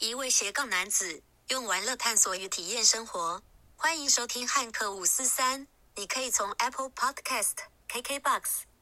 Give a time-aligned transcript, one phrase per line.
[0.00, 3.42] 一位斜杠男子用玩乐探索与体验生活。
[3.76, 5.66] 欢迎收听汉克五四三。
[5.94, 7.52] 你可以从 Apple Podcast、
[7.86, 8.40] KKBox、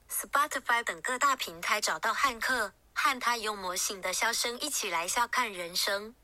[0.08, 6.14] Spotify 等各大平台找到汉克，和他用魔性的笑声一起来笑看人生。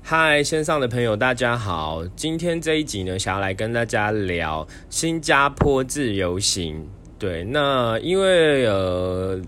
[0.00, 2.06] 嗨，线上的朋友，大家好！
[2.16, 6.88] 今天这一集呢，想要来跟大家聊新加坡自由行。
[7.18, 9.40] 对，那因为呃，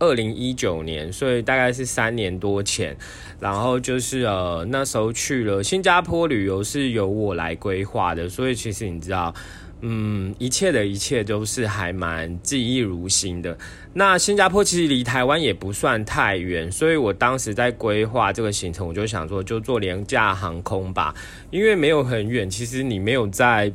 [0.00, 2.96] 二零一九年，所以大概是三年多前，
[3.38, 9.32] 然后就是呃，那时候去了新加坡旅游，是由我来规划的，所以其实你知道。
[9.82, 13.56] 嗯，一切的一切都是还蛮记忆如新的。
[13.94, 21.14] 那新加坡其实离台湾也不算太远，所以我当时在规划这个行程，我就想说就坐廉价航空吧，
[21.50, 22.50] 因为没有很远。
[22.50, 23.72] 其实你没有在，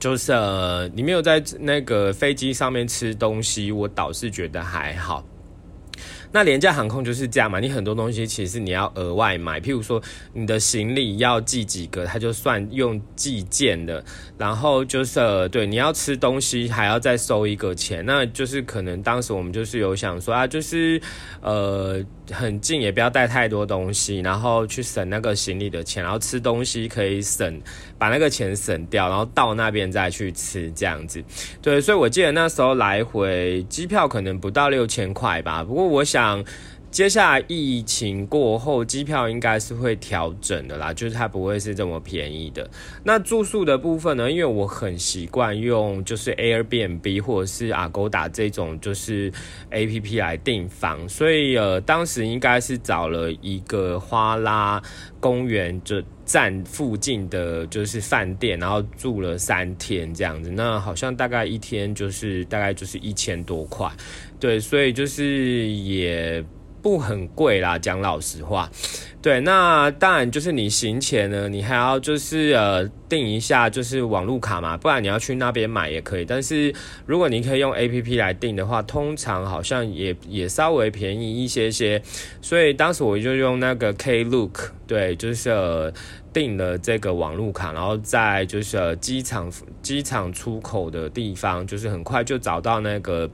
[0.00, 5.24] 就是呃，你没有在那个飞机上面吃东西，我倒是觉得还好。
[6.32, 10.00] 那廉价航空就是这样嘛，你很多东西其实你要额外买，譬如说
[10.32, 14.04] 你的行李要寄几个，它就算用寄件的，
[14.38, 21.00] 然后就是对你要吃东西还要再收一个钱，那就是可能当时我们就是有想说啊，就是
[21.40, 22.00] 呃
[22.32, 27.60] 很近也不要带太多东西，然后去省那个行李的钱，然后吃东西可以省
[27.98, 31.22] 把那个钱省掉，然后到那边再去吃这样子，
[31.60, 36.44] 对，所以我记得那时候来回机票可能不到六千块吧，不过我想。
[36.90, 42.68] 接下来疫情过后，机票应该是会调整的啦，就是它不会是这么便宜的。
[43.04, 44.30] 那住宿的部分呢？
[44.30, 49.32] 因为我很习惯用就是 Airbnb 或者是 Agoda 这种就是
[49.70, 54.82] A P P 来订房，所以呃，当时应该是找了一个花拉
[55.20, 60.50] 公园就站附近的就是饭店，然后住了三天这样子。
[60.50, 63.88] 那好像大概一天就是大概就是一千多块。
[64.40, 66.44] 对，所以就是也
[66.82, 68.70] 不很贵啦，讲老实话。
[69.22, 76.24] 对，那当然就是你行前呢，你还要就是呃订一下就是网路卡嘛，不然你要去那边买也可以。
[76.24, 76.74] 但是
[77.04, 82.02] 如果你可以用 A P P 来订的话，通常好像也也稍微便宜一些些。
[82.40, 85.92] 所以当时我就用那个 Klook，对，就是呃
[86.32, 89.52] 订了这个网路卡，然后在就是机场
[89.82, 93.28] 机场出口的地方，就是很快就找到那个。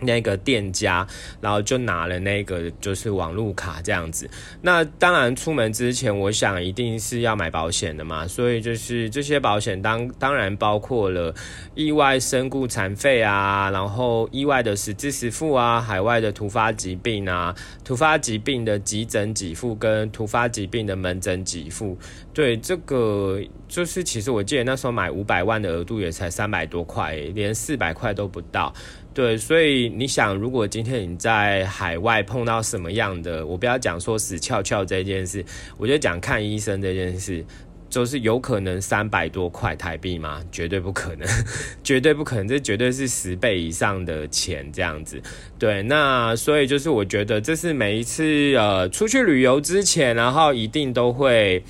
[0.00, 1.06] 那个店家，
[1.40, 4.28] 然后就拿了那个就是网路卡这样子。
[4.62, 8.26] 那当然出门之前，我想一定是要买保险的嘛。
[8.26, 11.34] 所以就是这些保险当当然包括了
[11.74, 21.96] 意外身故残废啊，然后意外的实支实付啊，海外的突发疾病啊，突发疾病的急诊给付跟突发疾病的门诊给付。
[22.32, 28.74] 对这个就是其实我记得那时候买五百万的额度也才三百多块，连四百块都不到。
[29.14, 35.44] 对，所以你想，如果今天你在海外碰到什么样的，我不要讲说死翘翘这件事，
[35.78, 37.44] 我就讲看医生这件事，
[37.88, 40.42] 就是有可能三百多块台币吗？
[40.50, 41.28] 绝对不可能，
[41.84, 45.22] 绝对不可能，这绝对是十倍以上的钱这样子。
[45.60, 48.24] 对，那所以就是我觉得这是每一次
[48.56, 51.62] 呃出去旅游之前，然后一定都会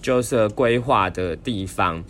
[0.00, 2.04] 就是规划的地方。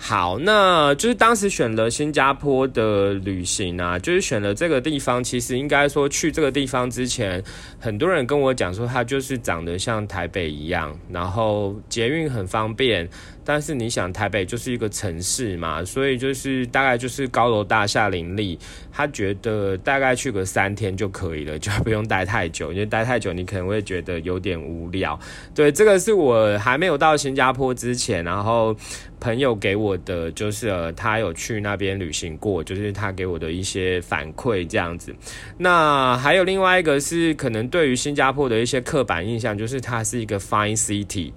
[0.00, 5.22] 好，那就是当时选了新加坡的旅行啊，就是选了这个地方。
[5.22, 7.42] 其实应该说去这个地方之前，
[7.80, 13.06] 很多人跟我讲说，它就是长得像台北一样，然后捷运很方便。
[13.48, 18.58] 但是你想，台北就是一个城市嘛，所以就是大概就是高楼大厦林立。
[18.92, 25.18] 他觉得大概去个三天就可以了，就不用待太久，因为待太久你可能会觉得有点无聊。
[25.54, 28.76] 对，这个是我还没有到新加坡之前，然后
[29.18, 35.16] 朋友给我的，就是他有去那边旅行过，就是他给我的一些反馈这样子。
[35.56, 41.32] 那还有另外一个是，可能对于新加坡的一些刻板印象，就是它是一个 fine city。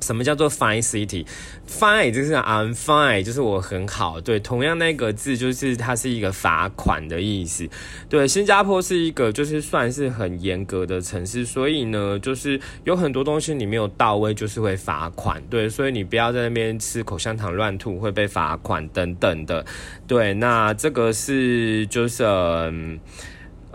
[0.00, 4.20] 什么叫做 fine city？fine 就是 I'm fine，就是我很好。
[4.20, 7.68] 对，同样那个字就是它是一个罚款的意思。
[8.08, 15.42] 对，新加坡是一个就是算是很严格的城市，所以呢，就是有很多东西你没有到位，就是会罚款。
[15.50, 19.64] 对，所以你不要在那边吃口香糖乱吐，会被罚款等等的。
[20.06, 22.24] 对，那这个是就是。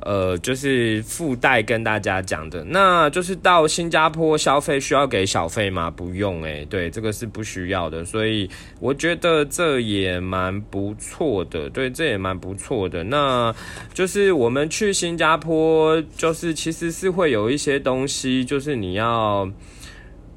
[0.05, 5.89] 呃，就是附带跟大家讲的，那就是到新加坡消费需要给小费吗？
[5.89, 13.03] 不用诶，对，这个是不需要的，所以我觉得这也蛮不错的，对，这也蛮不错的。
[13.03, 13.53] 那
[13.94, 19.49] 就是我们去新加坡，就是其实是会有一些东西，就是你要。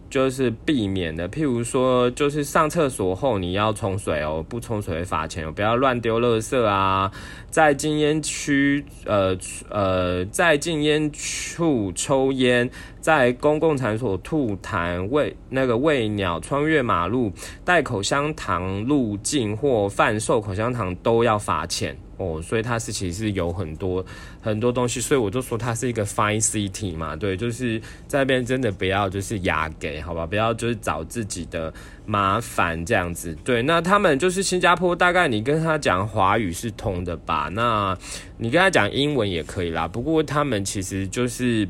[0.08, 7.10] 就是避免的，譬如说，就是上厕所后你要冲水哦，不冲水会罚钱哦，不要乱丢垃圾啊，
[7.50, 9.36] 在禁烟区，呃
[9.68, 12.70] 呃，在禁烟处抽烟，
[13.00, 17.32] 在公共场所吐痰、喂那个喂鸟、穿越马路、
[17.64, 21.96] 带口香糖入境或贩售口香糖都要罚钱。
[22.16, 24.04] 哦，所以它是其实有很多
[24.40, 31.72] 很多东西，所以我就说它是一个 fine city 嘛，对，就是在那边真的不要就是压给，好吧，不要就是找自己的
[32.06, 37.96] 麻烦这样子，对，那他们就是新加坡，大概你跟他讲华语是通的吧，那
[38.38, 41.68] 你跟他讲英文也可以啦，不过他们其实就是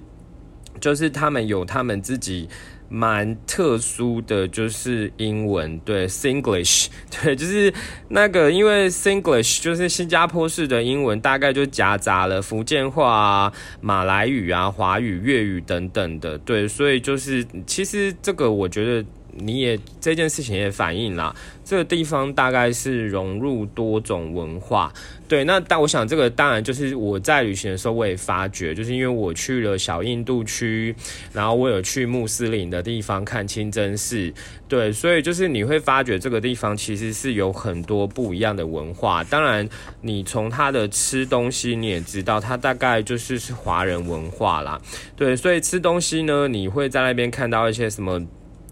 [0.80, 2.48] 就是他们有他们自己。
[2.88, 7.72] 蛮特殊的就是英文，对，Singlish，对，就是
[8.08, 19.04] 那个，因为 Singlish 就是新加坡式的英文，大概就夹杂了福建话啊、马来语啊、华语、粤语等等的，对，所以就是其实这个我觉得。
[19.38, 21.34] 你也这件事情也反映了
[21.64, 24.92] 这个地方大概是融入多种文化，
[25.28, 25.44] 对。
[25.44, 30.94] 那但我想这个当然就是我在旅行的时候我也发觉，就是因为我去了小印度区，
[31.32, 34.32] 然后我有去穆斯林的地方看清真寺，
[34.68, 39.24] 对，所以就是你会发觉这个地方其实是有很多不一样的文化。
[39.24, 39.68] 当然，
[40.00, 44.80] 你从它的吃东西你也知道，它大概就是是华人文化啦，
[45.16, 45.34] 对。
[45.34, 48.24] 所以吃东西呢，你会在那边看到一些什么。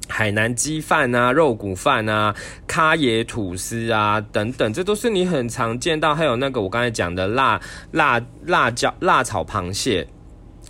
[0.09, 2.35] 海南鸡饭啊，肉骨饭啊，
[2.67, 6.15] 咖椰吐司啊，等等，这都是你很常见到。
[6.15, 7.61] 还有那个我刚才讲的辣
[7.93, 10.07] 辣辣椒辣炒螃蟹。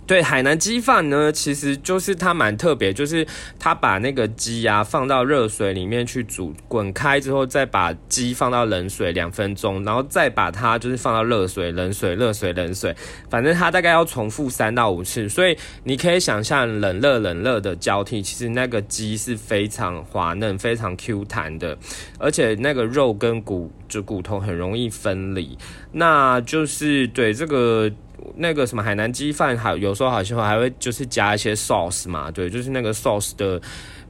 [0.07, 3.25] 对海南鸡饭呢，其实就是它蛮特别，就是
[3.57, 12.95] 它把那个鸡啊放到热水里面去煮，滚开之后再把鸡放到冷水两分钟，然后再把它就是放到热水、冷水、热水、冷水，
[13.31, 21.75] 反正它大概要重复三到五次，所以你可以想象冷热冷热的交替，其实那个鸡是非常滑嫩、非常 Q 弹的，
[22.19, 25.57] 而且那个肉跟骨就骨头很容易分离，
[25.93, 27.91] 那就是对这个。
[28.35, 33.61] 那个什么海南鸡饭，还有时候好像还会就是加一些 sauce 嘛，对，就是那个 sauce 的。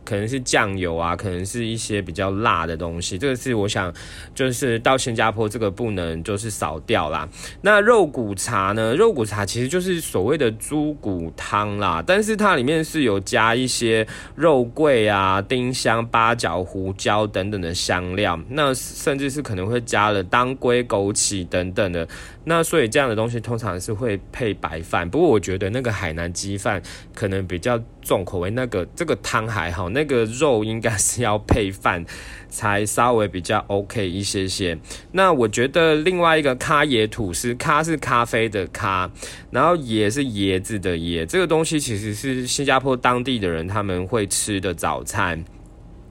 [0.05, 3.17] 可能是酱油啊，可能是一些比较辣的东西。
[3.17, 3.91] 这个是我想，
[4.33, 7.27] 就是到新加坡这个不能就是少掉啦。
[7.61, 8.95] 那肉骨茶呢？
[8.95, 22.07] 肉骨茶其实就是所谓的猪骨汤啦，但是它里面是有加一些肉桂啊、丁香、八角、胡椒等等的香料，那甚至是可能会加了当归、枸杞等等的。
[22.43, 25.09] 那所以这样的东西通常是会配白饭。
[25.09, 26.79] 不过我觉得那个海南鸡饭
[27.15, 29.89] 可能比较重口味，那个这个汤还好。
[29.95, 32.03] 那个肉应该是要配饭
[32.49, 34.77] 才稍微比较 OK 一些些。
[35.13, 39.09] 那我觉得另外一个咖椰吐司，咖是咖啡的咖，
[39.49, 45.41] 然后椰是椰子的椰，这个东西其实是新加坡当地的人他们会吃的早餐。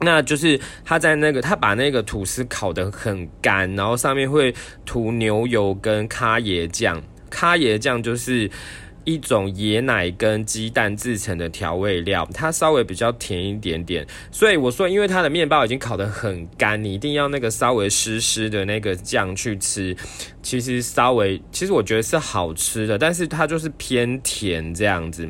[0.00, 4.54] 那就是他在那个他把那个吐司烤得很干，然后上面会
[4.86, 8.50] 涂牛油跟咖椰酱，咖椰酱就是。
[9.04, 19.96] 一种椰奶跟鸡蛋制成的调味料，它稍微比较甜一点点，所以我说，因为它的面包已经烤得很干，你一定要那个稍微湿湿的那个酱去吃，
[20.42, 25.28] 其实稍微，其实我觉得是好吃的，但是它就是偏甜这样子。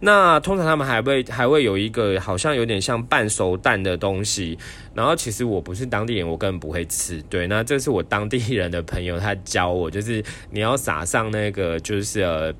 [0.00, 4.58] 那通常他们还会还会有一个好像有点像半熟蛋的东西，
[4.94, 7.22] 然后其实我不是当地人，我根本不会吃。
[7.30, 12.54] 对，那这是我当地人的朋友他教我，就是你要撒上那个就是呃。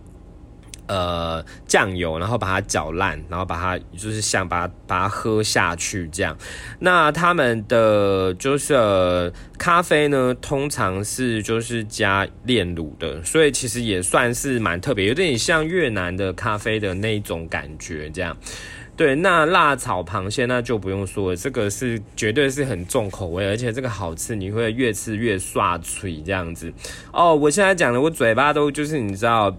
[0.86, 6.36] 呃，酱油，然后把它搅烂，然后把它就是像把它把它喝下去这样。
[6.78, 18.36] 那他们的就是咖啡呢，通常是就是加炼乳的，所以其实也算是蛮特别，有点像越南的咖啡的那种感觉这样。
[18.94, 26.70] 对，那辣炒螃蟹那就不用说了，这个是绝对是很重口味，而且这个好吃，你会越吃越刷嘴这样子。
[27.10, 29.56] 哦，我现在讲的，我嘴巴都就是你知道。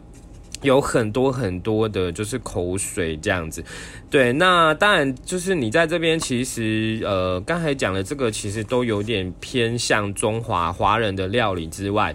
[0.65, 3.63] 有很多很多的，就是口水这样子，
[4.09, 12.13] 对，那当然就是你在这边，其实呃，刚才讲的这个其实都有点偏向中华华人的料理之外，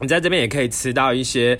[0.00, 1.58] 你在这边也可以吃到一些。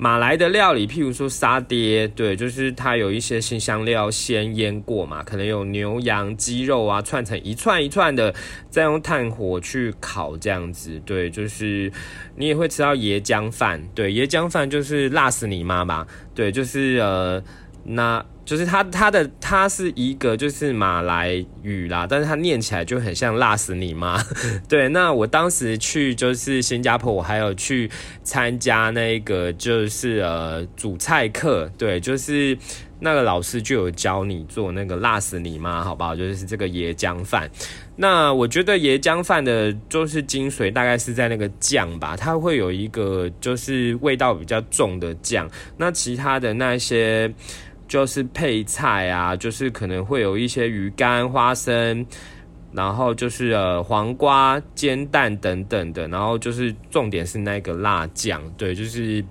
[0.00, 8.32] 马来的料理，譬如说沙爹，对，就是它有一些新香料先腌过嘛，可能有牛羊鸡肉啊，串成一串一串的，
[8.70, 11.90] 再用炭火去烤这样子，对，就是
[12.36, 17.42] 你也会吃到椰浆饭，对，椰浆饭就是辣死你妈吧，对，就是呃
[17.82, 18.24] 那。
[18.48, 24.18] 就是它它的它是一个就是马来语啦，但是它念起来就很像辣死你妈。
[24.66, 27.90] 对，那我当时去就是新加坡，我还有去
[28.22, 32.56] 参加那个就是呃煮菜课，对，就是
[33.00, 36.16] 那个老师就有教你做那个辣死你妈，好不好？
[36.16, 37.50] 就是这个椰浆饭。
[37.96, 47.30] 那我觉得椰浆饭的就是精髓大概是在那个酱吧，它会有一个就是味道比较重的酱，那其他的那些。
[47.88, 52.06] 就是配菜啊，就是可能会有一些鱼干、花生，
[52.70, 59.24] 然后就是呃黄瓜、煎蛋等等的，然后就是重点是那个辣酱，对，就是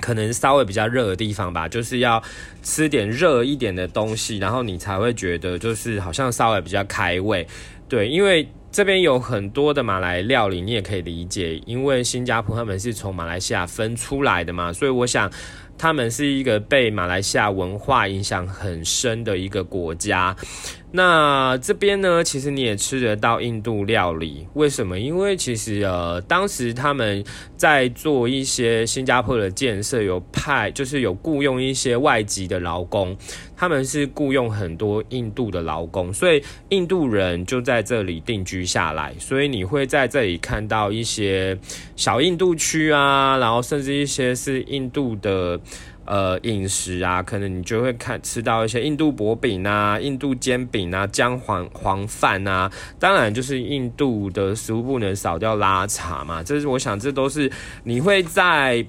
[0.00, 2.22] 可能稍微比较热的地方吧，就是要
[2.62, 7.46] 吃点热一点的东西，然后你才会觉得就是好像稍微比较开胃，
[7.86, 15.30] 对，因为这边有很多的马来料理，你也可以理解，因为新加坡他们是从马来西亚分出来的嘛，所以我想。
[15.80, 20.36] 他们是一个被马来西亚文化影响很深的一个国家。
[20.92, 24.46] 那这边呢，其实你也吃得到印度料理。
[24.54, 24.98] 为什么？
[24.98, 27.24] 因为其实呃，当时他们
[27.56, 33.16] 在做一些新加坡的建设，有派就是有雇佣一些外籍的劳工。
[33.56, 39.14] 他们是雇佣很多印度的劳工，所以印度人就在这里定居下来。
[39.18, 41.56] 所以你会在这里看到一些
[41.94, 45.60] 小印度区啊，然后甚至一些是印度的
[46.10, 52.68] 呃饮食啊，可能你就会看吃到一些印度薄饼啊、印度煎饼啊、姜黄黄饭啊。
[52.98, 56.42] 当然，就是印度的食物不能少掉拉茶嘛。
[56.42, 57.48] 这是我想，这都是
[57.84, 58.84] 你会在。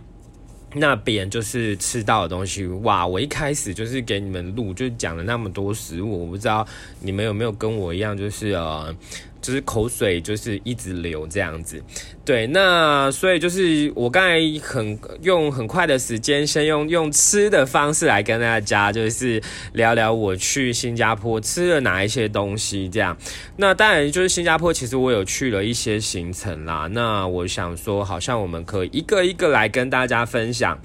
[0.73, 3.05] 那边就是吃到的东西哇！
[3.05, 6.65] 我一开始就是给你们录，就讲了那么多食物，我不知道
[7.01, 8.95] 你们有没有跟我一样，就是呃。
[9.41, 11.81] 就是口水就是一直流这样子，
[12.23, 19.41] 对，那所以就是我刚才很用很快的时间，先用用吃的方式来跟大家就是
[19.73, 23.17] 聊聊我去新加坡吃了哪一些东西这样。
[23.57, 26.87] 那当然就是新加坡，其实我有去了一些行程啦。
[26.91, 30.79] 那我想说，好像我们可以一个一个来跟大家分享。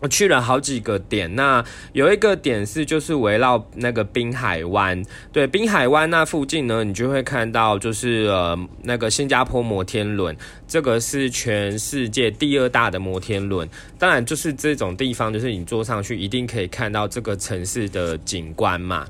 [0.00, 10.36] 我去了好几个点，那有一个点是就是围绕那个滨海湾，对，滨海湾那附近呢，你就会看到就是呃那个新加坡摩天轮，
[10.68, 13.66] 这个是全世界第二大的摩天轮，
[13.98, 19.06] 当然就是这种地方，就是你坐上去一定可以看到这个城市的景观嘛。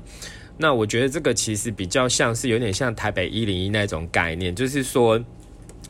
[0.57, 5.21] 那我觉得这个其实比较像是有点像台北一零一那种概念，就是说。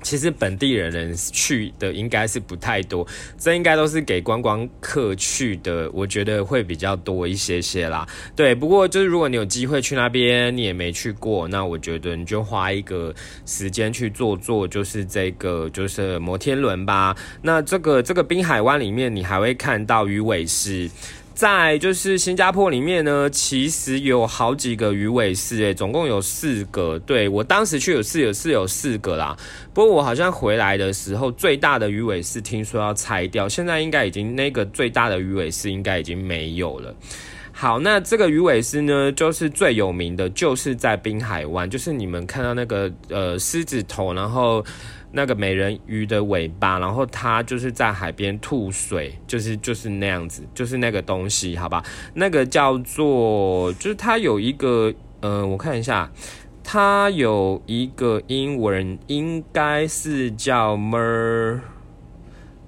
[0.02, 3.06] 其实本地人人去的应该是不太多，
[3.38, 8.08] 这应该都是给观光客去的，我觉得会比较多一些些啦。
[8.36, 13.14] 对，不过就是如果你有机会去那边，你也没去过，那我觉得你就花一个
[13.46, 17.16] 时间去坐坐，就是这个就是摩天轮吧。
[17.42, 20.90] 那这个这个滨海湾里面，你还会看到鱼尾狮。
[21.38, 26.98] 在就是新加坡里面呢，其实有好几个鱼尾狮，诶，总共有四个。
[26.98, 29.38] 对我当时去有四有是有四个啦。
[29.72, 36.92] 不过我好像回来的时候，最大的鱼尾狮听说要拆掉，现在应该已经那个最大的鱼尾狮应该已经没有了。
[37.52, 44.66] 好，那这个鱼尾狮呢，就是最有名的，就是在滨海湾，就是你们看到那个呃狮子头，然后。
[45.18, 51.84] 那个美人鱼的尾巴，然后它就是在海边吐水，就是就是那样子，就是那个东西，好吧？
[52.14, 56.12] 那个叫做，就是它有一个，呃，我看一下，
[56.64, 61.62] 它有一个英文，应该是叫 mer。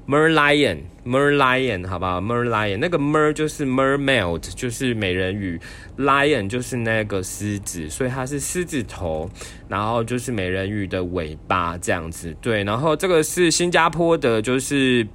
[0.10, 5.60] Merlion，Merlion，好不好？Merlion，那个 Mer 就是 Mermaid，就是美人鱼
[6.00, 9.30] ，Lion 就是那个狮子，所以它是狮子头，
[9.68, 12.36] 然后就是美人鱼的尾巴这样子。
[12.42, 15.08] 对，然后这个是新加坡的，就是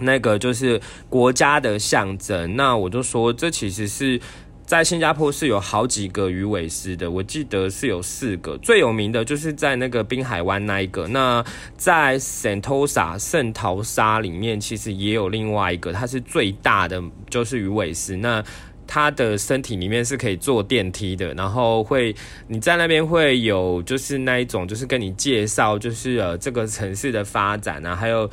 [0.00, 2.54] 那个就是国家的象征。
[2.54, 4.20] 那我就说，这其实是。
[4.68, 11.08] 在新加坡是有好几个鱼尾狮的，我记得是有四个，最有名的就是在那个滨海湾那一个。
[11.08, 11.42] 那
[11.78, 18.14] 在圣淘沙圣淘沙里面，其实也有另外一个，它是最大的，就是鱼尾狮。
[18.14, 18.44] 那
[18.86, 22.14] 它的身体里面是可以坐电梯的，然后会
[22.46, 28.30] 你在那边会有就是那一种，就是跟你介绍，就是呃这个城市的发展啊，还有。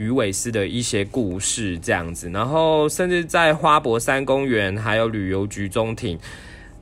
[0.00, 6.18] 鱼尾狮的一些故事这样子，然后甚至在花博山公园，还有旅游局中庭，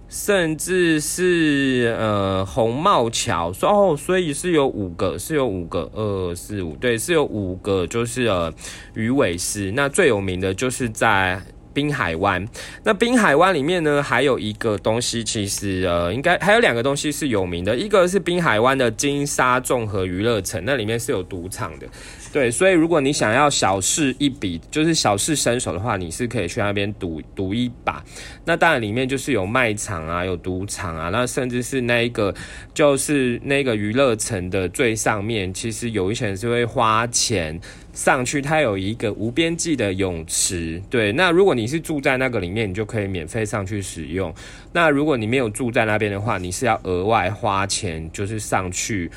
[0.08, 8.54] 甚至是呃红帽桥，哦，所以是有五个，是有五个，二四五，对，是有五个，就是呃
[8.94, 9.72] 鱼尾狮。
[9.72, 11.42] 那最有名的就是在。
[11.74, 12.44] 滨海湾。
[12.82, 21.86] 那滨海湾里面呢，还有一个东西，其实呃，应该还有两个东西是有名的，一个是滨海湾的金沙综合娱乐城，那里面是有赌场的。
[22.30, 28.04] 对，所以如果你想要小试一笔，就是小试身手的话，你是可以去那边赌赌一把。
[28.44, 32.34] 那当然里面就是有卖场啊，有赌场啊，那甚至是那一个
[32.74, 37.58] 就是那个娱乐城的最上面，其实有一些人是会花钱
[37.94, 40.82] 上去，它有一个无边际的泳池。
[40.90, 44.32] 对，那如果你是住在那个里面，你就可以免费上去使用。
[44.72, 49.10] 那如果你没有住在那边的话，你是要额外花钱，就是上去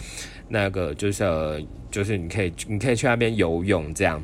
[0.47, 1.65] 那个就是。
[1.91, 4.23] 就是你可以，你可以去那边游泳这样。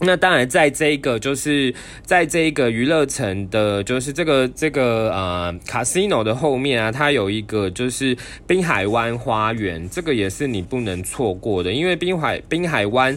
[0.00, 8.14] 那当然，在这个就是在这一个娱乐城的，就是这个这个呃 casino 的后面啊，它有一个就是
[8.46, 13.16] 滨海湾花园，这个也是你不能错过的，因为滨海滨海湾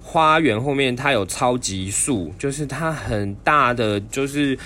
[0.00, 4.56] 花园后面它有超级树，就是它很大的就是。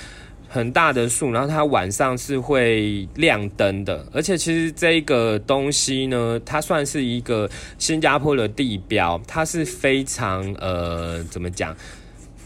[0.49, 11.76] 很大的树，然后它晚上是会亮灯的，而且其实这个东西呢，它算是一个新加坡的地标，它是非常呃怎么讲，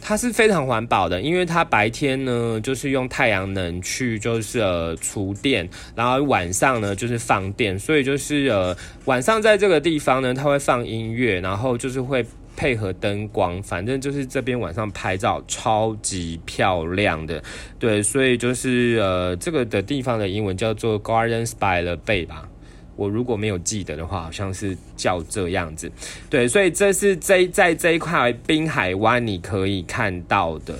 [0.00, 12.26] 它是非常环保的，因为它白天呢就是用太阳能去就是呃储电，然后晚上呢就是放电，所以就是呃晚上在这个地方呢，它会放音乐，然后就是会。
[12.56, 17.42] 配合灯光，反正就是这边晚上拍照超级漂亮的，
[17.78, 22.48] 对，所以就是呃，这个的地方的英文叫做 Gardens by the Bay 吧，
[22.96, 25.90] 我如果没有记得的话，好像是叫这样子，
[26.28, 30.74] 对，所以这是这在这一块滨海湾你可以看到的，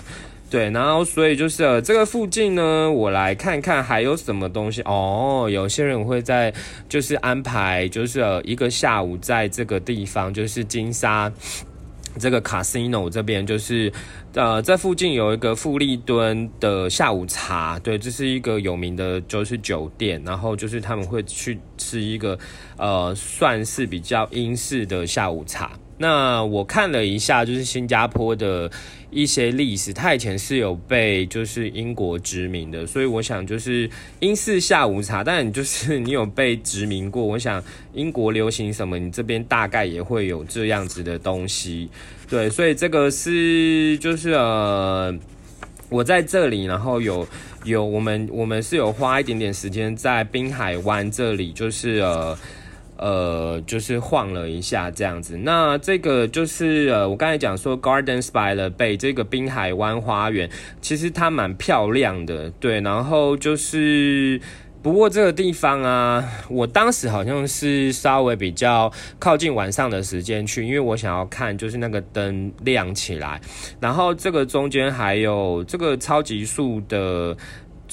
[0.52, 6.52] 对，然后所以就是，这个附近呢，我来看看还有什么东西哦，有些人会在
[6.90, 11.32] 就是安排就是一个下午在这个地方就是金沙。
[12.18, 13.90] 这个 casino 这边就是，
[14.34, 22.38] 呃，在附近有一个富利敦的下午茶，对，这是一个有名的，就是酒店，然后就是他们会去吃一个，
[22.76, 25.70] 呃，算是比较英式的下午茶。
[26.02, 28.68] 那我看了一下，就是新加坡的
[29.08, 37.62] 一些历史，它以前是有被就是英国殖民的，所以我想就是英式下午茶，但就是你有被殖民过，我想
[37.94, 41.88] 英国流行什么，你这边大概也会有这样子的东西，
[42.28, 45.14] 对，所以这个是就是呃，
[45.88, 47.24] 我在这里，然后有
[47.62, 52.36] 有我们我们是有花一点点时间在滨海湾这里，就是呃。
[53.02, 55.36] 呃，就是晃了一下这样子。
[55.38, 60.48] 那这个就是呃，我刚才讲说 Gardens by the Bay 这个滨海湾花园，
[60.80, 62.80] 其实它蛮漂亮的，对。
[62.80, 64.40] 然后就是，
[64.82, 73.40] 不过这个地方啊，我当时好像是稍微比较靠近晚上的时间去，因为我想要看就是那个灯亮起来。
[73.80, 77.36] 然后这个中间还有这个超级树的。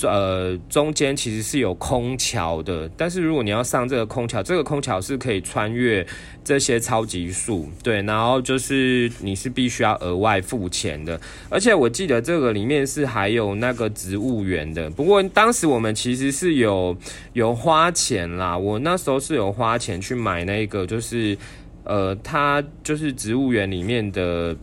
[0.04, 6.06] 呃，中间其实是有空桥的，但是如果你要上这个空桥，这个空桥是可以穿越
[6.44, 16.96] 这些超级树，对，然后就是你是必须要额外付钱的，而且我记得这个里面是还有那个植物园的，不过当时我们其实是有
[17.34, 21.38] 有花钱啦，我那时候是有花钱去买那个，就是
[21.84, 24.56] 呃，它就是植物园里面的。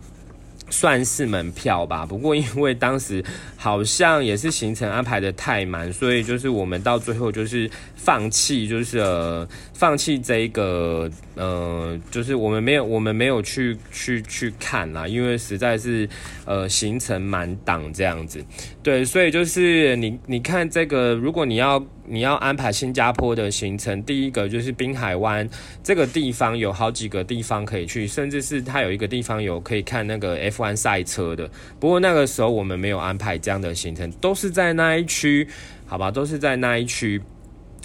[0.69, 3.23] 算是门票吧，不过因为当时
[3.55, 16.07] 好像也是行程安排的太满，所以就是我们到最后就是放弃，就是呃放弃这个呃，就是我们没有我们没有去去去看啦，因为实在是
[16.45, 18.43] 呃行程满档这样子，
[18.83, 21.83] 对，所以就是你你看这个，如果你要。
[22.09, 25.47] 你要安排新加坡的行程，第一个就是滨海湾
[25.83, 31.49] 这个地方有好几个地方可以去，甚至是它有一个地方有可以看那个 F1 赛车的。
[31.79, 35.47] 不过那个时候我们没有安排这样的行程，都是在那一区，
[35.85, 37.21] 好吧，都是在那一区。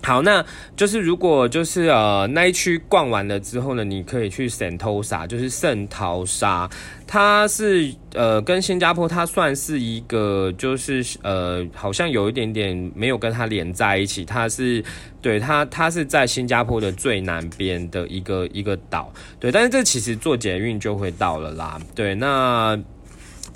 [0.05, 0.45] 好，那
[0.77, 6.69] 就是如果就是呃那一区逛完了之后呢，你可以去圣淘沙，就是圣淘沙，
[7.07, 14.85] 它是呃跟新加坡它算是一个就是呃好像有一点点没有跟它连在一起，它是
[15.21, 22.77] 对它它是在新加坡的最南边的一个一个岛，对，但是这其实坐捷运就会到了啦，对，那。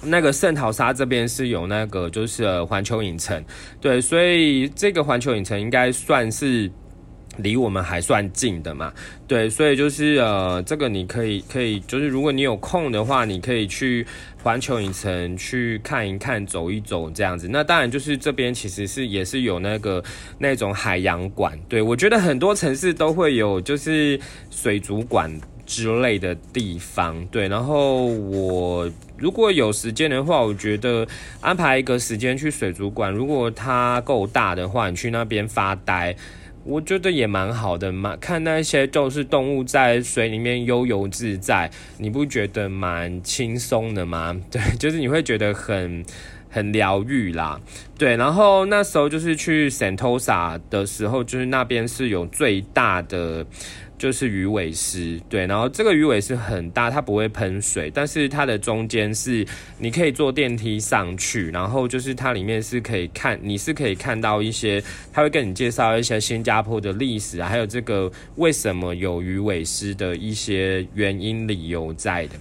[0.07, 3.45] 那个圣淘沙这边是有那个就是环球影城，
[3.81, 6.71] 对，所以这个环球影城应该算是
[7.38, 8.90] 离我们还算近的嘛，
[9.29, 14.07] 对，所以就是呃，这个你可以可以就是如果你有空的话，你可以去
[14.42, 17.47] 环球影城去看一看、走一走这样子。
[17.47, 20.03] 那当然就是这边其实是也是有那个
[20.38, 24.19] 那种海洋馆，对我觉得很多城市都会有就是
[24.51, 25.31] 水族馆。
[25.66, 27.26] 之类的地方。
[27.26, 31.07] 对，然后我如果有时间的话，我觉得
[31.40, 36.16] 安排一个时间去水族馆，如果它够大的话，你去那边发呆。
[36.64, 44.37] 我觉得也蛮好的嘛，看那些就是动物在水里面悠游自在，你不觉得蛮轻松的吗？
[44.50, 46.05] 对，就是你会觉得很
[46.50, 47.61] 很疗愈啦。
[47.96, 53.46] 对，然后那时候就是去圣托萨的时候，就是那边是有最大的。
[53.99, 59.47] 就是鱼尾狮，对，然后这个鱼尾狮很大，它不会喷水，但是它的中间是
[59.79, 64.83] 你可以坐电梯上去，然后就是它里面是可以看，你是可以看到一些，
[65.13, 72.35] 他会跟你介绍一些新加坡的历史啊，还有这个为什么有鱼尾狮的一些原因理由在的，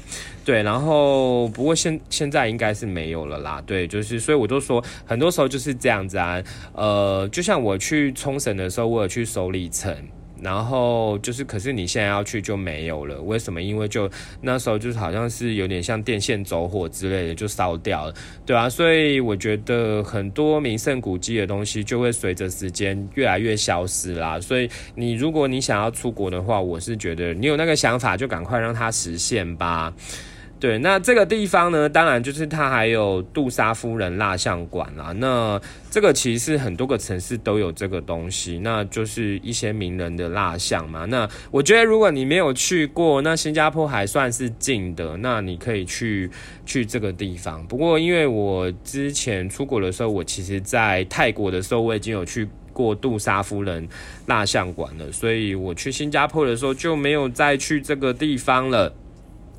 [0.44, 9.96] 对，然后不过现现在应该是没有了啦，对，就是所以我都说很多时候就是这样子啊，呃，就像我去冲绳的时候，我有去首里城。
[10.42, 13.62] 然后就是，可是你现在要去就没有了，为什么？
[13.62, 14.10] 因为就
[14.42, 18.14] 那时候就是好像是有点像电线走火之类的，就烧掉了，
[18.46, 24.40] 对啊，所以我觉得很多名胜古迹的东西就会随着时间越来越消失啦。
[24.40, 29.94] 所以你如果你想要出国的话，我是觉得你有那个想法就赶快让它实现吧。
[30.58, 35.12] 对，那这个地方呢，当然就是它还有杜莎夫人蜡像馆啦。
[35.18, 35.60] 那
[35.92, 41.04] 这个其实很多个城市都有这个东西，那就是一些名人的蜡像嘛。
[41.06, 46.32] 那我觉得如果你没有去过，那新加坡还算是近的，那你可以去
[46.66, 47.64] 去这个地方。
[47.68, 53.88] 不过因为我之前出国的时候，我其实在泰国的时候，我已经有去过杜莎夫人
[54.28, 58.92] 蜡像馆了，所以我去新加坡的时候就没有再去这个地方了。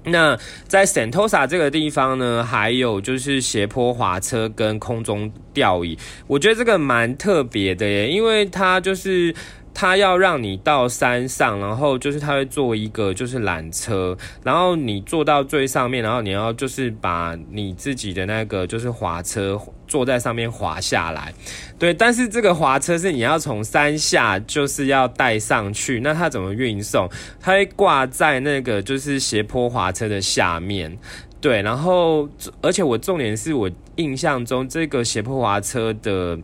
[0.06, 0.38] 那
[0.68, 9.34] 在 Sentosa 这个地方呢，还有就是斜坡滑车跟空中吊椅，我觉得这个蛮特别的耶，因为它就是
[9.78, 19.60] 它要让你到山上，然后就是它会做一个就是缆车，然后你坐到最上面，然后你要就是把你自己的那个就是滑车。
[19.88, 21.32] 坐在上面滑下来，
[21.78, 27.08] 对，但是这个滑车是你要从山下就是要带上去，那它怎么运送？
[27.40, 30.98] 它会挂在那个就是斜坡滑车的下面，
[31.40, 32.28] 对，然后
[32.60, 36.36] 而且我重点是我印象中这个斜坡滑车的，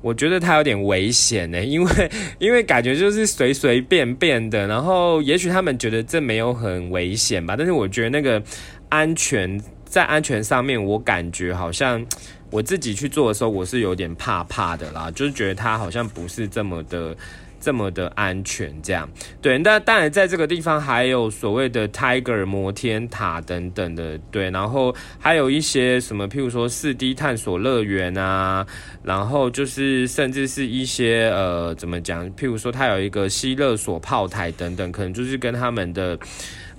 [0.00, 8.42] 我觉得它有点危险呢， 因为因为感觉就是随随便便的，然后也许他们觉得这没有很危险吧，但是我觉得那个
[8.88, 12.04] 安全在安全上面，我感觉好像。
[12.50, 17.14] 我自己去做的时候，我是有点怕怕的啦，就是觉得它好像不是这么的、
[17.60, 19.08] 这么的安全这样。
[19.40, 28.66] 对，那当然在这个地方还有所谓的 Tiger 摩天塔等等的，对，然后还有一些什么，譬如说四 D 探索乐园啊，
[29.02, 32.30] 然后就是甚至是一些呃，怎么讲？
[32.32, 36.18] 譬如说它有一个希勒索炮台等等，可能就是跟他们的。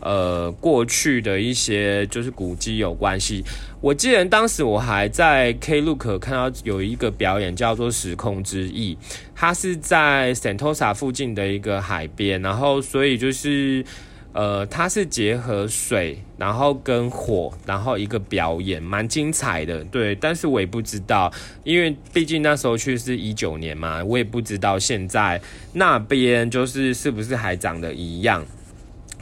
[0.01, 3.43] 呃，过去的一些就是古迹有关系。
[3.81, 8.95] 我记得当时我还在 Klook 看到有一个表演叫做《时空之翼》，
[9.35, 13.83] 它是在 Sentosa 附近的一个海边，然后所以就是
[14.31, 19.83] 呃，它是结合水，然后跟火，然后一个表演，蛮精彩的。
[19.85, 21.31] 对，但是我也不知道，
[21.63, 25.41] 因为毕竟那时候去是一九年嘛，我也不知道现在
[25.73, 28.45] 那边就是是不是还长得一样。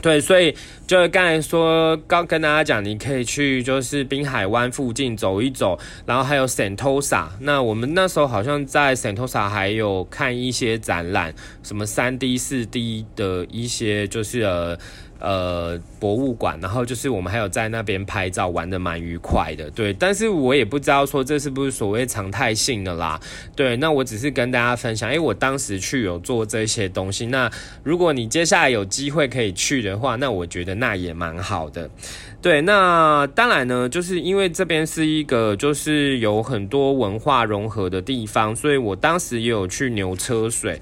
[0.00, 0.54] 对，所以
[0.86, 7.26] 就刚才说，刚跟大家讲，你可以去就是滨海湾附近走一走，然后还有 Sentosa。
[7.40, 14.78] 那我们那时候好像在 Sentosa 还有看一些展览，什么三 D、四 D 的一些就是呃。
[15.20, 19.92] 呃，博物馆，然后就是我们还有在那边拍照，玩的蛮愉快的，对。
[19.92, 23.20] 但是我也不知道说这是不是所谓常态性的啦，
[23.56, 23.76] 对。
[23.78, 27.26] 那我只是跟大家分享，因为我当时去有做这些东西。
[27.26, 27.50] 那
[27.82, 31.90] 如果你接下来有机会可以去的话，那我觉得那也蛮好的，
[32.40, 32.60] 对。
[32.62, 40.80] 那当然呢，就是因为这边是一个就是有很多文化融合的地方，所以我当时也有去牛车水。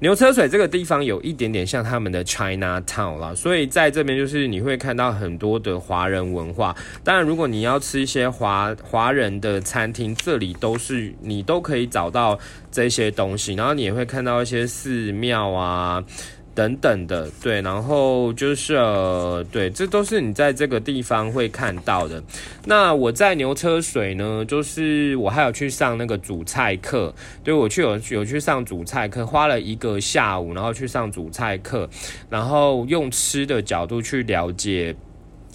[0.00, 6.76] 牛车水这个地方有一点点像他们的 China Town 啦，所以在这边就是你会看到很多的华人文化。
[7.02, 12.38] 当然，如果你要吃一些华华人的餐厅，这里都是你都可以找到
[12.70, 13.54] 这些东西。
[13.54, 16.04] 然后你也会看到一些寺庙啊。
[16.54, 22.22] 等等的，对，然后就是呃，对，这都是你在这个地方会看到的。
[22.64, 27.12] 那我在牛车水呢，就是我还有去上那个主菜课，
[27.42, 31.88] 对我去有有去上主菜课，花了一个下午，然后去上主菜课，
[32.30, 34.94] 然后用吃的角度去了解。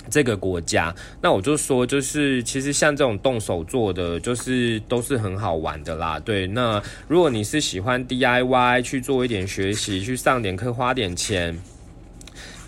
[0.10, 6.20] 这个国家，那我就说，就是其实像这种动手做的，就是都是很好玩的啦。
[6.20, 11.58] 对，那如果你是喜欢 DIY 去做一点学习，去上点课，花点钱。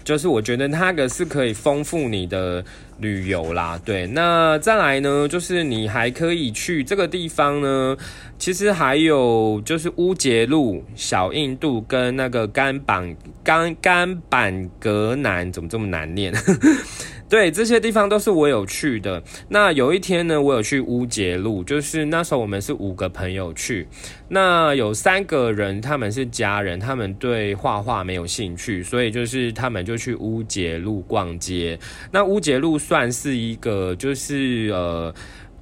[0.03, 2.65] 就是我觉得那个是可以丰富你的
[2.97, 3.79] 旅游啦。
[3.85, 7.95] 对，那再来呢，就是你还可以去这个地方呢。
[8.39, 16.33] 其实还有就是乌节路、小印度跟那个甘板甘甘板格南，怎么这么难念？
[17.31, 19.23] 对，这些地方都是我有去的。
[19.47, 23.87] 那有一天呢，我有去乌节路，就是那时候我们是五个朋友去，
[24.27, 31.79] 那有三个人他们是家人，他们对画画没有兴趣，所以就是他们就去乌节路逛街。
[32.11, 35.15] 那乌节路算是一个，就是呃。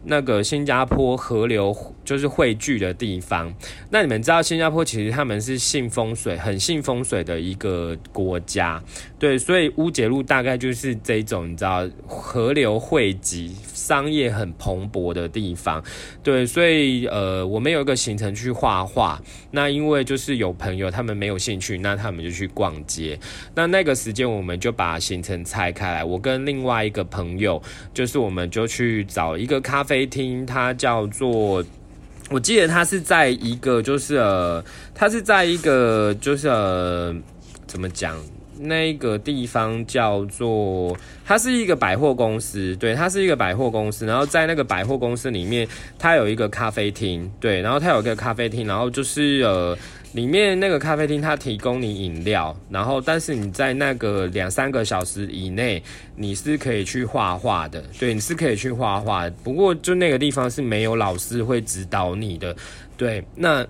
[0.04, 3.54] 那个新加坡河流就是汇聚的地方。
[3.92, 8.82] 那你们知道新加坡其实他们是信风水，很信风水的一个国家，
[9.20, 15.84] 对，所以乌节路大概就是这种你知道河流汇集、商业很蓬勃的地方，
[16.24, 19.22] 对，所以呃，我们有一个行程去画画。
[19.52, 23.20] 那因为就是有朋友他们没有兴趣，那他们就去逛街。
[23.54, 27.62] 那那个时间我们就把行程拆开来，我跟另外一个朋友，
[27.94, 29.84] 就是我们就去找一个咖。
[29.90, 31.66] 啡厅，它叫做，
[32.30, 37.16] 我记得它是在一个，就是呃，它是在一个，就是呃，
[37.66, 38.16] 怎么讲？
[38.60, 44.06] 那个地方叫做，它是一个百货公司，对，它是一个百货公司。
[44.06, 49.76] 然后在那个百货公司里面，它有一个咖啡厅，对，然后它有一个咖啡厅，然后就是呃。
[50.14, 55.82] 里面那个咖啡厅，它提供你饮料，然后但是你在那个两三个小时以内，
[56.16, 59.30] 你是可以去画画的，对，你是可以去画画。
[59.44, 62.56] 不过就那个地方是没有老师会指导你的，
[62.98, 63.24] 对。
[63.36, 63.66] 那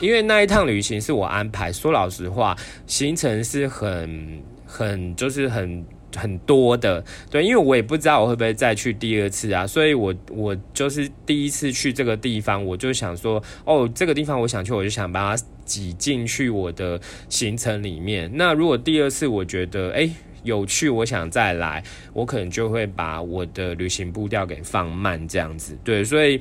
[0.00, 5.84] 因为那一趟旅行是我安排，说老实话，行程是很很就是很。
[6.16, 18.28] 很多的，对，因为我也不知道我会不会再去第二次啊，所以我我就是第一次去这个地方，我就想说，哦，这个地方我想去，我就想把它挤进去我的行程里面。
[18.32, 20.10] 那如果第二次我觉得，哎，
[20.42, 26.40] 有趣，我想再来，我可能就会把我的旅行步调给放慢，这样子，对，所以。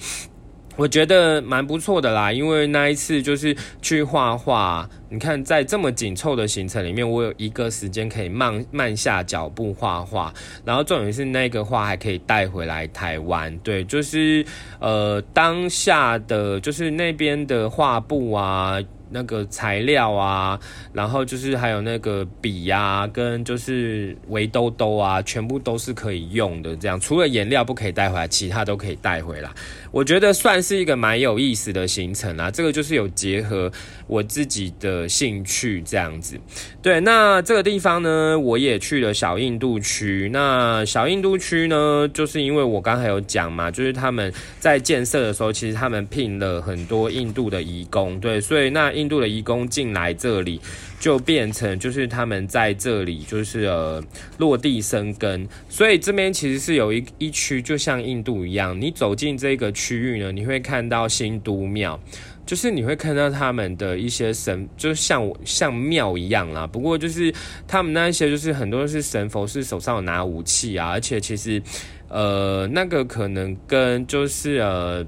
[0.78, 10.32] 我觉得蛮不错的啦，因为那一次就是去画画，你看在这么紧凑的行程里面，我有一个时间可以慢慢下脚步画画，
[10.64, 14.46] 然后重点是那个画还可以带回来台湾，对，就是
[14.80, 18.78] 呃当下的就是那边的画布啊。
[19.10, 20.60] 那个材料啊，
[20.92, 26.76] 然后就是还有那个笔呀，跟就是围兜兜啊，全部都是可以用的。
[26.76, 29.50] 这样除了颜料不可以带回来，其他都可以带回来。
[29.92, 32.52] 我觉得算是一个蛮有意思的行程啊。
[32.52, 33.72] 这个就是有结合
[34.08, 36.38] 我自己的兴趣这样子。
[36.82, 40.30] 对，那这个地方呢，我也去了小印度区。
[40.34, 48.20] 那小印度区呢，就是因为我刚才有讲嘛，就是他们在建设的时候，其实他们聘了很多印度的移工。
[48.20, 48.97] 对，所以那。
[48.98, 50.60] 印度的移工进来这里，
[51.00, 54.04] 就变成就是他们在这里就是呃
[54.40, 62.00] 落地生根，所以这边其实是有一一区，就像印度一样，你走进这个区域呢，你会看到新都庙，
[62.46, 66.66] 就是你会看到他们的一些神，就像像庙一样啦。
[66.66, 67.34] 不过就是
[67.68, 71.62] 他们那一些就是很多是神佛是手上有拿武器啊，而且其实
[72.10, 75.06] 呃那个可能跟就是呃。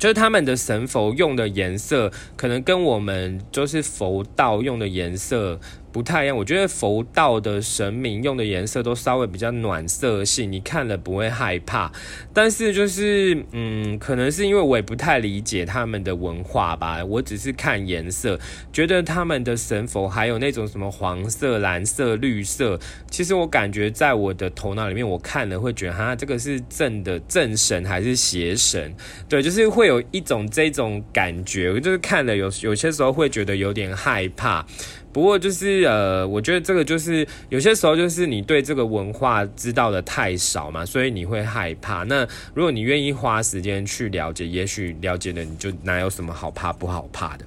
[0.00, 5.60] 就是他们的神佛用的颜色，可能跟我们就是佛道用的颜色。
[5.92, 11.90] 不太一样，我觉得佛道的神明用的颜色都稍微比较暖色系，你看了不会害怕。
[12.32, 18.38] 但是就是，嗯，可能是因为我也不太理解他们的文化吧，我只是看颜色，
[18.72, 22.78] 觉得他们的神佛还有那种什么黄色、蓝色、绿色，
[23.10, 28.94] 其实我感觉在我的头脑里面，我看了会觉得，哈，这个是正的正神还是邪神？
[29.28, 34.64] 对，就是会有一种这种感觉，我就是看了有有些时候会觉得有点害怕。
[35.12, 42.04] 不过就是呃，我觉得这个就是有些时候就是你对这个文化知道的太少嘛，所以你会害怕。
[42.04, 47.44] 那如果你愿意花时间去了解，也许了解了你就哪有什么好怕不好怕的。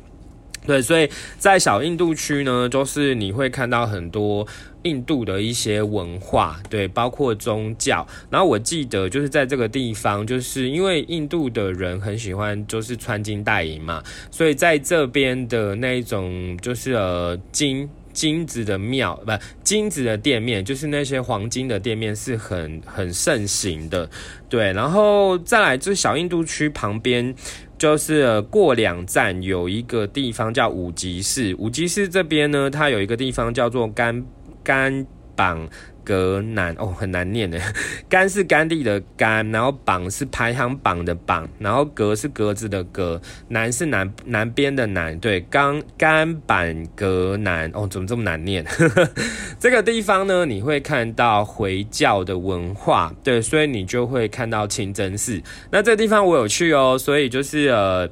[0.65, 4.47] 对，所以在小印度区呢，就是你会看到很多
[4.84, 8.06] 印度的一些文化，对，包括宗教。
[8.30, 19.32] 然后我记得就是在这个地方，就是因为印度的人很喜欢就是穿金戴银嘛，所以在这边的那种就是呃金金子的庙，不
[19.63, 24.10] 金子的店面，就是那些黄金的店面是很很盛行的。
[24.48, 27.36] 对，然后再来就是小印度区旁边。
[27.76, 34.24] 就是过两站有一个地方叫五吉市，五吉市这边呢，它有一个地方叫做甘
[34.63, 35.67] 甘榜。
[36.06, 37.58] 格南哦，很难念的。
[38.10, 45.17] 甘是甘地的甘，然后榜是排行榜的榜，然后格是格子的格，南是南南边的南。
[45.19, 48.65] 对，甘甘榜格南哦，怎么这么难念？
[49.58, 55.41] 这个地方呢，你会看到回教的文化，对，所以你就会看到清真寺。
[55.71, 58.10] 那这个地方我有去哦，所以就是呃。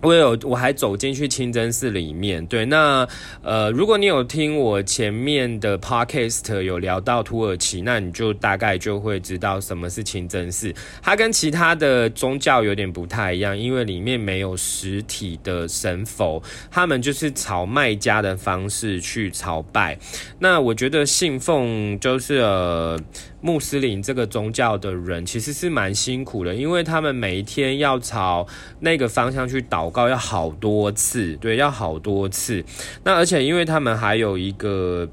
[0.00, 2.44] 我有，我还走进去清真寺里面。
[2.46, 3.06] 对，那
[3.42, 10.72] 呃，如果你有听我前面的 podcast 有聊到土耳其，那你就大概就会知道什么是清真寺。
[11.02, 19.98] 它跟其他的宗教有点不太一样，因为里面没有实体的神佛，他们就是朝卖家的方式去朝拜。
[20.38, 22.98] 那我觉得信奉就是呃。
[23.40, 28.46] 穆斯林这个宗教的人其实是蛮辛苦的，因为他们每一天要朝
[28.80, 32.64] 那个方向去祷告，要好多次，对，要好多次。
[33.04, 35.08] 那而且因为他们还有一个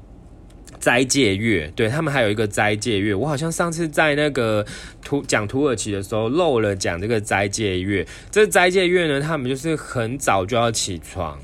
[0.80, 3.14] 斋戒月，对他们还有一个斋戒月。
[3.14, 4.66] 我好像上次在那个
[5.04, 8.06] 土讲土耳其的时候漏了讲这个斋戒月。
[8.30, 11.38] 这斋戒月呢，他们就是很早就要起床。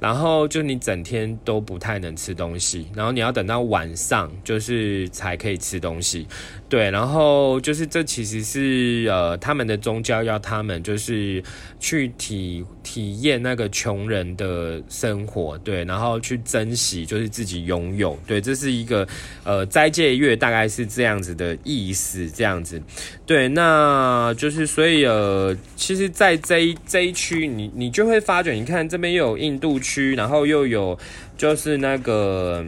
[0.00, 6.26] 然后就你整天都不太能吃东西，然后你要等到晚上就是才可以吃东西，
[6.68, 11.42] 对，然后就是这其实是呃他们的宗教要他们就是
[11.78, 19.06] 去体体验那个穷人的生活，对，然后去珍惜就是自己拥有，对，这是一个
[19.44, 22.80] 呃斋戒月大概是这样子的意思，这样子，
[23.28, 29.58] 对，那就是所以呃其实，在这一这一区你你就会发觉，你看这边又有印。
[29.58, 30.96] 度区，然后又有
[31.36, 32.64] 就是那个，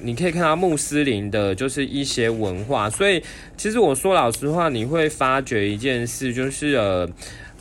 [0.00, 2.88] 你可以看到穆斯林的，就是一些文化。
[2.88, 3.20] 所以，
[3.56, 7.08] 其实我说老实话，你会发觉一件事，就是呃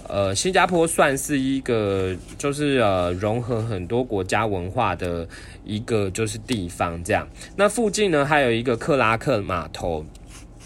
[0.08, 5.28] 呃，新加坡算是一个，就是呃融合很多国家文化的
[5.66, 7.04] 一个就是地方。
[7.04, 10.06] 这样，那附近呢还有一个克拉克码头。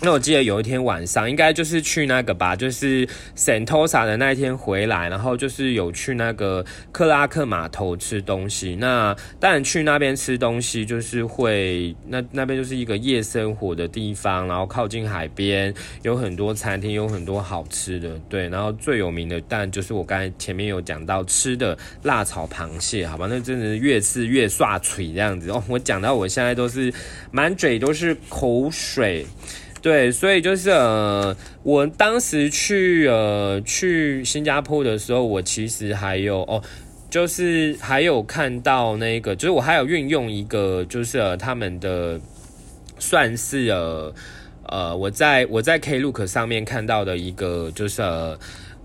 [0.04, 8.76] 那我记得有一天晚上，应该就是去那个吧，就是 Sentosa 的那一天回来，然后就是有去那个克拉克码头吃东西。
[8.76, 18.20] 那当然去那边吃东西，就是会那那边就是一个夜生活的地方，然后靠近海边，有很多餐厅，有很多好吃的。
[18.28, 25.64] 对，然后最有名的，但就是我刚才前面有讲到吃的辣炒螃蟹，好吧，那真的是越吃越刷嘴这样子哦。
[25.68, 26.92] 我讲到我现在都是
[27.30, 29.28] 满嘴都是口水。
[29.82, 36.62] 对，所以就是呃，我当时去呃去新加坡的时候，我其实还有哦，
[37.10, 42.22] 就是还有看到那个，就是我还有运用一个，就是他们的
[43.00, 44.13] 算是呃
[44.67, 48.04] 呃我在我在 Klook 上面看到的一个就是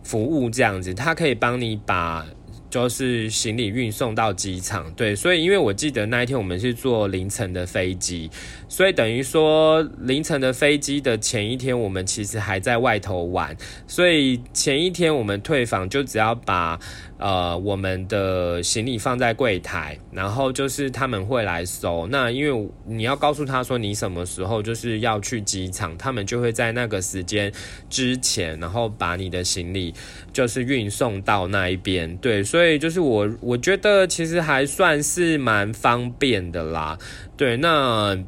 [0.02, 2.24] 服务这样子，它可以帮你把。
[2.68, 8.30] 就是行李运送到机场，对，所以因为我记得那一天我们是坐凌晨的飞机，
[8.68, 16.78] 所以等于说凌晨的飞机的前一天，我们其实还在外头玩，所以前一天我们退房就只要把。
[17.18, 22.06] 呃，我们的行李放在柜台，然后就是他们会来收。
[22.08, 27.52] 那因为你要告诉他说你什么时候就是要去机场，他们就会在那个时间
[27.88, 29.94] 之前，然后把你的行李
[30.32, 32.16] 就是运送到那一边。
[32.18, 36.98] 对，所以就是我我觉得其实还算是蛮方便的啦。
[37.36, 38.18] 对，那。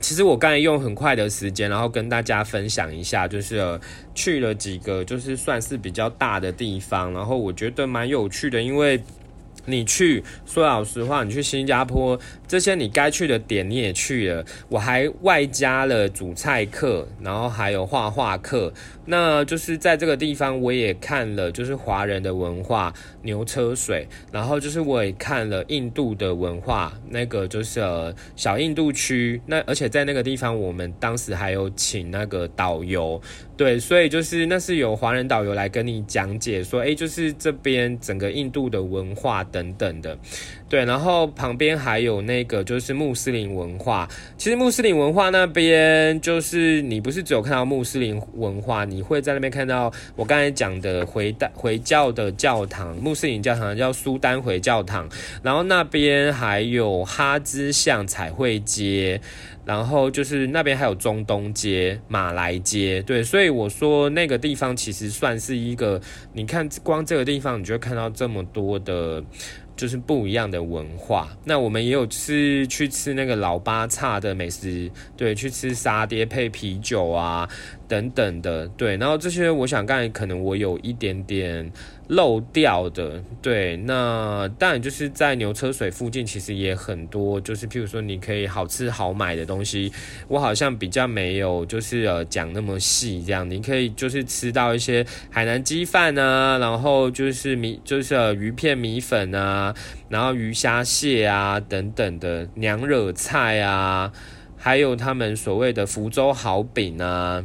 [0.00, 3.80] 其实我刚才用很快的时间，然后跟大家分享一下，就是
[4.14, 9.02] 去了几个就是算是比较大的地方，然后我觉得蛮有趣的，因为
[9.68, 18.72] 你去说老实话，你去新加坡这些你该去的点你也去了，我还外加了主菜课，然后还有画画课。
[19.04, 27.80] 那就是在这个地方，我也看了，就是华人的文化牛车水，然后就是我也看了印度的文化，那个就是
[28.36, 29.40] 小印度区。
[29.46, 33.20] 那而且在那个地方，我们当时还有请那个导游，
[33.58, 40.16] 对，所以就是那是有华人导游来跟你讲解说，哎，就是这边整个印度的文化等等的。
[40.68, 44.08] 对，然后旁边还有那个就是穆斯林文化。
[44.36, 55.08] 其实穆斯林文化那边就是你不是只有看到穆斯林文化，你会在那边看到我刚才讲的回回教的教堂，穆斯林教堂叫苏丹回教堂。
[55.42, 59.20] 然后那边还有哈兹巷彩绘街，
[59.68, 63.02] 然后就是那边还有中东街、马来街。
[63.02, 66.00] 对，所以我说那个地方其实算是一个，
[66.32, 69.22] 你看光这个地方，你就看到这么多的。
[69.78, 71.28] 就是不一样的文化。
[71.44, 77.48] 那我们也有吃去吃那个老八叉的美食，对，去吃沙爹配啤酒啊
[77.88, 78.96] 等等的，对。
[78.98, 81.72] 然后这些我想刚才可能我有一点点
[82.08, 89.92] 漏掉的，对，那当然就是在牛车水附近，其实也很多，就是譬如说你可以好吃好买的东西，
[90.28, 99.74] 我好像比较没有，就是呃讲那么细这样，你可以就是吃到一些海南鸡饭啊，然后就是米就是鱼片米粉啊，
[100.08, 104.12] 然后鱼虾蟹啊等等的娘惹菜啊，
[104.56, 107.44] 还有他们所谓的福州好饼啊。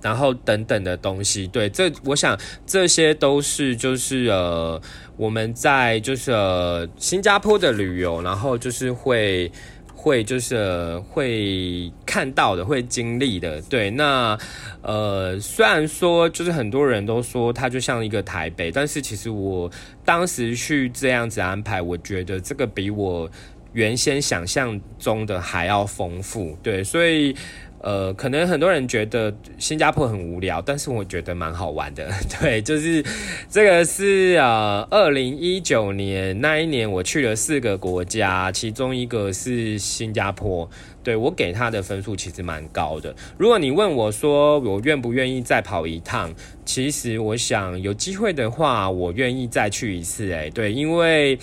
[0.00, 4.80] 然后等等的东西，对，这我想这些都是就是呃
[5.16, 9.50] 我们在就是呃新加坡的旅游，然后就是会
[9.92, 13.90] 会就是会看到的，会经历的，对。
[13.90, 14.38] 那
[14.82, 19.68] 呃虽然说就是很多人都说它就像一个台北，但是其实我
[20.04, 23.28] 当时去这样子安排，我觉得这个比我
[23.72, 27.34] 原先想象中的还要丰富，对，所以。
[27.80, 32.10] 呃，可能很多人觉得新加坡很无聊，但是我觉得蛮好玩的。
[32.40, 33.04] 对，就是
[33.48, 40.68] 这个是呃，二零一九年那一年我去了四个国家，其中一个是新加坡。
[41.04, 43.14] 对我给他的分数其实蛮高的。
[43.38, 46.34] 如果你问我说我愿不愿意再跑一趟，
[46.66, 50.30] 其实我想有机会的话，我愿意再去一次。
[50.30, 51.38] 诶，对，因为。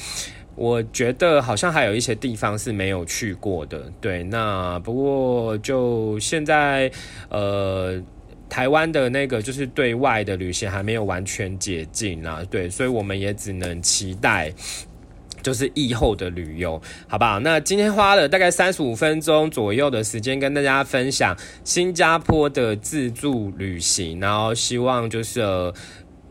[0.56, 4.24] 我觉得好像还有一些地方是没有去过的，对。
[4.24, 6.90] 那不过就现在，
[7.30, 8.02] 呃，
[8.48, 14.54] 台湾的那个就是对外的旅行还没有完全解禁啦，对，所以我们也只能期待，
[15.44, 17.38] 就是疫后的旅游，好不好？
[17.42, 21.36] 那今天花了大概三十五分钟左右的时间跟大家分享
[21.66, 25.74] 新加坡的自助旅行，然后希望就是。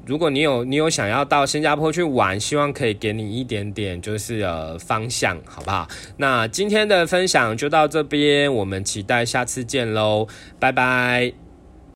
[0.07, 5.89] 如果你有你有想要到新加坡去玩，希望可以给你一点点就是呃方向，好不好？
[6.17, 10.27] 那今天的分享就到这边，我们期待下次见喽，
[10.59, 11.44] 拜拜。